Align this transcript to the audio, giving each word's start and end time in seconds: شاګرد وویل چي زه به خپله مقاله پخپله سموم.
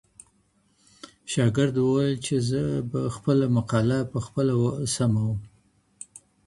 شاګرد 1.31 1.75
وویل 1.79 2.15
چي 2.25 2.35
زه 2.49 2.61
به 2.89 3.01
خپله 3.15 3.45
مقاله 3.57 3.99
پخپله 4.13 4.53
سموم. 4.95 5.37